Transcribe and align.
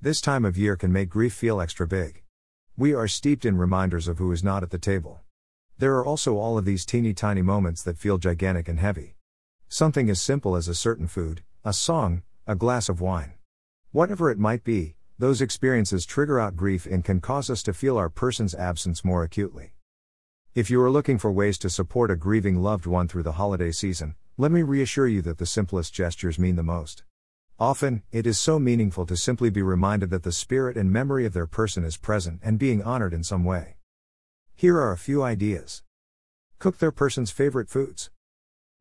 This 0.00 0.20
time 0.20 0.44
of 0.44 0.56
year 0.56 0.76
can 0.76 0.92
make 0.92 1.10
grief 1.10 1.34
feel 1.34 1.60
extra 1.60 1.84
big. 1.84 2.22
We 2.76 2.94
are 2.94 3.08
steeped 3.08 3.44
in 3.44 3.58
reminders 3.58 4.06
of 4.06 4.18
who 4.18 4.30
is 4.30 4.44
not 4.44 4.62
at 4.62 4.70
the 4.70 4.78
table. 4.78 5.22
There 5.76 5.96
are 5.96 6.06
also 6.06 6.36
all 6.36 6.56
of 6.56 6.64
these 6.64 6.86
teeny 6.86 7.12
tiny 7.12 7.42
moments 7.42 7.82
that 7.82 7.98
feel 7.98 8.16
gigantic 8.16 8.68
and 8.68 8.78
heavy. 8.78 9.16
Something 9.68 10.08
as 10.08 10.20
simple 10.20 10.54
as 10.54 10.68
a 10.68 10.74
certain 10.76 11.08
food, 11.08 11.42
a 11.64 11.72
song, 11.72 12.22
a 12.46 12.54
glass 12.54 12.88
of 12.88 13.00
wine. 13.00 13.32
Whatever 13.90 14.30
it 14.30 14.38
might 14.38 14.62
be, 14.62 14.94
those 15.18 15.40
experiences 15.40 16.06
trigger 16.06 16.38
out 16.38 16.54
grief 16.54 16.86
and 16.86 17.04
can 17.04 17.20
cause 17.20 17.50
us 17.50 17.64
to 17.64 17.74
feel 17.74 17.98
our 17.98 18.08
person's 18.08 18.54
absence 18.54 19.04
more 19.04 19.24
acutely. 19.24 19.72
If 20.54 20.70
you 20.70 20.80
are 20.80 20.92
looking 20.92 21.18
for 21.18 21.32
ways 21.32 21.58
to 21.58 21.68
support 21.68 22.12
a 22.12 22.16
grieving 22.16 22.62
loved 22.62 22.86
one 22.86 23.08
through 23.08 23.24
the 23.24 23.32
holiday 23.32 23.72
season, 23.72 24.14
let 24.36 24.52
me 24.52 24.62
reassure 24.62 25.08
you 25.08 25.22
that 25.22 25.38
the 25.38 25.44
simplest 25.44 25.92
gestures 25.92 26.38
mean 26.38 26.54
the 26.54 26.62
most. 26.62 27.02
Often, 27.60 28.04
it 28.12 28.24
is 28.24 28.38
so 28.38 28.60
meaningful 28.60 29.04
to 29.06 29.16
simply 29.16 29.50
be 29.50 29.62
reminded 29.62 30.10
that 30.10 30.22
the 30.22 30.30
spirit 30.30 30.76
and 30.76 30.92
memory 30.92 31.26
of 31.26 31.32
their 31.32 31.48
person 31.48 31.82
is 31.82 31.96
present 31.96 32.38
and 32.44 32.56
being 32.56 32.84
honored 32.84 33.12
in 33.12 33.24
some 33.24 33.42
way. 33.42 33.78
Here 34.54 34.76
are 34.76 34.92
a 34.92 34.96
few 34.96 35.24
ideas. 35.24 35.82
Cook 36.60 36.78
their 36.78 36.92
person's 36.92 37.32
favorite 37.32 37.68
foods. 37.68 38.10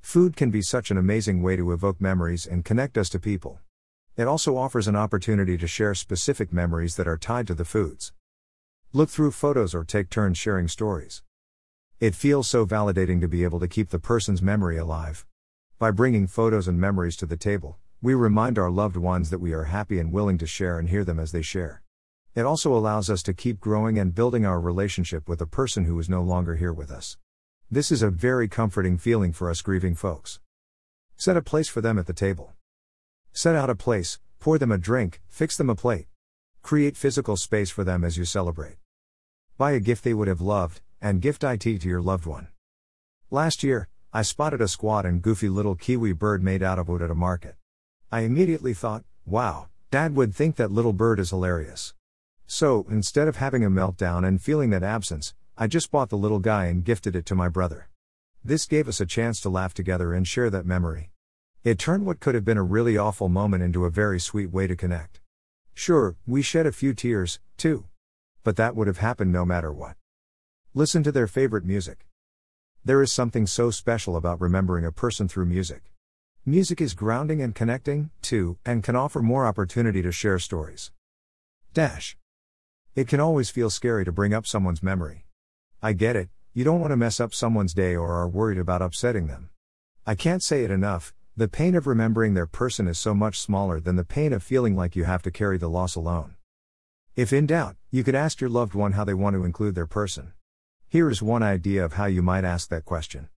Food 0.00 0.36
can 0.36 0.52
be 0.52 0.62
such 0.62 0.92
an 0.92 0.96
amazing 0.96 1.42
way 1.42 1.56
to 1.56 1.72
evoke 1.72 2.00
memories 2.00 2.46
and 2.46 2.64
connect 2.64 2.96
us 2.96 3.08
to 3.08 3.18
people. 3.18 3.58
It 4.16 4.28
also 4.28 4.56
offers 4.56 4.86
an 4.86 4.94
opportunity 4.94 5.58
to 5.58 5.66
share 5.66 5.94
specific 5.96 6.52
memories 6.52 6.94
that 6.94 7.08
are 7.08 7.18
tied 7.18 7.48
to 7.48 7.54
the 7.54 7.64
foods. 7.64 8.12
Look 8.92 9.10
through 9.10 9.32
photos 9.32 9.74
or 9.74 9.82
take 9.82 10.10
turns 10.10 10.38
sharing 10.38 10.68
stories. 10.68 11.24
It 11.98 12.14
feels 12.14 12.46
so 12.46 12.64
validating 12.64 13.20
to 13.20 13.28
be 13.28 13.42
able 13.42 13.58
to 13.58 13.68
keep 13.68 13.90
the 13.90 13.98
person's 13.98 14.40
memory 14.40 14.78
alive. 14.78 15.26
By 15.80 15.90
bringing 15.90 16.28
photos 16.28 16.68
and 16.68 16.80
memories 16.80 17.16
to 17.16 17.26
the 17.26 17.36
table, 17.36 17.78
we 18.02 18.14
remind 18.14 18.58
our 18.58 18.70
loved 18.70 18.96
ones 18.96 19.28
that 19.28 19.40
we 19.40 19.52
are 19.52 19.64
happy 19.64 19.98
and 19.98 20.10
willing 20.10 20.38
to 20.38 20.46
share 20.46 20.78
and 20.78 20.88
hear 20.88 21.04
them 21.04 21.20
as 21.20 21.32
they 21.32 21.42
share. 21.42 21.82
It 22.34 22.46
also 22.46 22.72
allows 22.74 23.10
us 23.10 23.22
to 23.24 23.34
keep 23.34 23.60
growing 23.60 23.98
and 23.98 24.14
building 24.14 24.46
our 24.46 24.58
relationship 24.58 25.28
with 25.28 25.42
a 25.42 25.46
person 25.46 25.84
who 25.84 25.98
is 25.98 26.08
no 26.08 26.22
longer 26.22 26.56
here 26.56 26.72
with 26.72 26.90
us. 26.90 27.18
This 27.70 27.92
is 27.92 28.00
a 28.00 28.08
very 28.08 28.48
comforting 28.48 28.96
feeling 28.96 29.34
for 29.34 29.50
us 29.50 29.60
grieving 29.60 29.94
folks. 29.94 30.40
Set 31.16 31.36
a 31.36 31.42
place 31.42 31.68
for 31.68 31.82
them 31.82 31.98
at 31.98 32.06
the 32.06 32.14
table. 32.14 32.54
Set 33.34 33.54
out 33.54 33.68
a 33.68 33.74
place, 33.74 34.18
pour 34.38 34.56
them 34.56 34.72
a 34.72 34.78
drink, 34.78 35.20
fix 35.28 35.58
them 35.58 35.68
a 35.68 35.74
plate. 35.74 36.06
Create 36.62 36.96
physical 36.96 37.36
space 37.36 37.68
for 37.68 37.84
them 37.84 38.02
as 38.02 38.16
you 38.16 38.24
celebrate. 38.24 38.76
Buy 39.58 39.72
a 39.72 39.80
gift 39.80 40.04
they 40.04 40.14
would 40.14 40.28
have 40.28 40.40
loved, 40.40 40.80
and 41.02 41.20
gift 41.20 41.44
IT 41.44 41.60
to 41.60 41.88
your 41.88 42.00
loved 42.00 42.24
one. 42.24 42.48
Last 43.30 43.62
year, 43.62 43.88
I 44.10 44.22
spotted 44.22 44.62
a 44.62 44.68
squat 44.68 45.04
and 45.04 45.20
goofy 45.20 45.50
little 45.50 45.74
kiwi 45.74 46.12
bird 46.12 46.42
made 46.42 46.62
out 46.62 46.78
of 46.78 46.88
wood 46.88 47.02
at 47.02 47.10
a 47.10 47.14
market. 47.14 47.56
I 48.12 48.22
immediately 48.22 48.74
thought, 48.74 49.04
wow, 49.24 49.68
dad 49.92 50.16
would 50.16 50.34
think 50.34 50.56
that 50.56 50.72
little 50.72 50.92
bird 50.92 51.20
is 51.20 51.30
hilarious. 51.30 51.94
So, 52.44 52.84
instead 52.90 53.28
of 53.28 53.36
having 53.36 53.64
a 53.64 53.70
meltdown 53.70 54.26
and 54.26 54.42
feeling 54.42 54.70
that 54.70 54.82
absence, 54.82 55.32
I 55.56 55.68
just 55.68 55.92
bought 55.92 56.08
the 56.08 56.18
little 56.18 56.40
guy 56.40 56.64
and 56.64 56.84
gifted 56.84 57.14
it 57.14 57.24
to 57.26 57.36
my 57.36 57.48
brother. 57.48 57.88
This 58.44 58.66
gave 58.66 58.88
us 58.88 59.00
a 59.00 59.06
chance 59.06 59.40
to 59.42 59.48
laugh 59.48 59.74
together 59.74 60.12
and 60.12 60.26
share 60.26 60.50
that 60.50 60.66
memory. 60.66 61.12
It 61.62 61.78
turned 61.78 62.04
what 62.04 62.18
could 62.18 62.34
have 62.34 62.44
been 62.44 62.56
a 62.56 62.64
really 62.64 62.96
awful 62.96 63.28
moment 63.28 63.62
into 63.62 63.84
a 63.84 63.90
very 63.90 64.18
sweet 64.18 64.50
way 64.50 64.66
to 64.66 64.74
connect. 64.74 65.20
Sure, 65.72 66.16
we 66.26 66.42
shed 66.42 66.66
a 66.66 66.72
few 66.72 66.94
tears, 66.94 67.38
too. 67.56 67.84
But 68.42 68.56
that 68.56 68.74
would 68.74 68.88
have 68.88 68.98
happened 68.98 69.32
no 69.32 69.44
matter 69.44 69.72
what. 69.72 69.94
Listen 70.74 71.04
to 71.04 71.12
their 71.12 71.28
favorite 71.28 71.64
music. 71.64 72.08
There 72.84 73.02
is 73.02 73.12
something 73.12 73.46
so 73.46 73.70
special 73.70 74.16
about 74.16 74.40
remembering 74.40 74.84
a 74.84 74.90
person 74.90 75.28
through 75.28 75.46
music. 75.46 75.89
Music 76.50 76.80
is 76.80 76.94
grounding 76.94 77.40
and 77.40 77.54
connecting, 77.54 78.10
too, 78.22 78.58
and 78.66 78.82
can 78.82 78.96
offer 78.96 79.22
more 79.22 79.46
opportunity 79.46 80.02
to 80.02 80.10
share 80.10 80.36
stories. 80.36 80.90
Dash. 81.74 82.16
It 82.96 83.06
can 83.06 83.20
always 83.20 83.50
feel 83.50 83.70
scary 83.70 84.04
to 84.04 84.10
bring 84.10 84.34
up 84.34 84.48
someone's 84.48 84.82
memory. 84.82 85.26
I 85.80 85.92
get 85.92 86.16
it, 86.16 86.28
you 86.52 86.64
don't 86.64 86.80
want 86.80 86.90
to 86.90 86.96
mess 86.96 87.20
up 87.20 87.32
someone's 87.32 87.72
day 87.72 87.94
or 87.94 88.14
are 88.14 88.28
worried 88.28 88.58
about 88.58 88.82
upsetting 88.82 89.28
them. 89.28 89.50
I 90.04 90.16
can't 90.16 90.42
say 90.42 90.64
it 90.64 90.72
enough, 90.72 91.14
the 91.36 91.46
pain 91.46 91.76
of 91.76 91.86
remembering 91.86 92.34
their 92.34 92.48
person 92.48 92.88
is 92.88 92.98
so 92.98 93.14
much 93.14 93.38
smaller 93.38 93.78
than 93.78 93.94
the 93.94 94.02
pain 94.02 94.32
of 94.32 94.42
feeling 94.42 94.74
like 94.74 94.96
you 94.96 95.04
have 95.04 95.22
to 95.22 95.30
carry 95.30 95.56
the 95.56 95.70
loss 95.70 95.94
alone. 95.94 96.34
If 97.14 97.32
in 97.32 97.46
doubt, 97.46 97.76
you 97.92 98.02
could 98.02 98.16
ask 98.16 98.40
your 98.40 98.50
loved 98.50 98.74
one 98.74 98.94
how 98.94 99.04
they 99.04 99.14
want 99.14 99.34
to 99.34 99.44
include 99.44 99.76
their 99.76 99.86
person. 99.86 100.32
Here 100.88 101.08
is 101.08 101.22
one 101.22 101.44
idea 101.44 101.84
of 101.84 101.92
how 101.92 102.06
you 102.06 102.22
might 102.22 102.42
ask 102.42 102.68
that 102.70 102.84
question. 102.84 103.28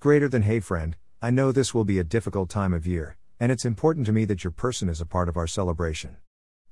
Greater 0.00 0.28
than 0.28 0.42
hey 0.42 0.58
friend, 0.58 0.96
I 1.24 1.30
know 1.30 1.52
this 1.52 1.72
will 1.72 1.84
be 1.84 2.00
a 2.00 2.04
difficult 2.04 2.50
time 2.50 2.72
of 2.72 2.84
year, 2.84 3.16
and 3.38 3.52
it's 3.52 3.64
important 3.64 4.06
to 4.06 4.12
me 4.12 4.24
that 4.24 4.42
your 4.42 4.50
person 4.50 4.88
is 4.88 5.00
a 5.00 5.06
part 5.06 5.28
of 5.28 5.36
our 5.36 5.46
celebration. 5.46 6.16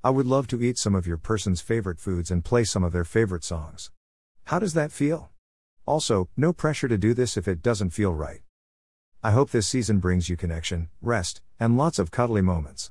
I 0.03 0.11
would 0.11 0.27
love 0.27 0.49
to 0.49 0.61
eat 0.61 0.77
some 0.77 0.97
of 0.97 1.07
your 1.07 1.19
person's 1.19 1.61
favorite 1.61 2.01
foods 2.01 2.33
and 2.33 2.45
play 2.45 2.65
some 2.65 2.83
of 2.83 2.91
their 2.91 3.05
favorite 3.05 3.45
songs. 3.45 3.93
How 4.47 4.59
does 4.59 4.75
that 4.75 4.91
feel? 4.91 5.31
Also, 5.87 6.29
no 6.37 6.53
pressure 6.53 6.89
to 6.89 6.99
do 6.99 7.15
this 7.15 7.37
if 7.37 7.47
it 7.47 7.63
doesn't 7.63 7.91
feel 7.91 8.13
right. 8.13 8.41
I 9.23 9.31
hope 9.31 9.53
this 9.53 9.69
season 9.69 10.01
brings 10.01 10.29
you 10.29 10.37
connection, 10.37 10.89
rest, 11.01 11.41
and 11.61 11.79
lots 11.79 12.01
of 12.01 12.11
cuddly 12.11 12.43
moments. 12.43 12.91